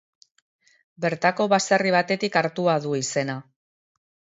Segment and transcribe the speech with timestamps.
[1.05, 3.41] Bertako baserri batetik hartua du izena.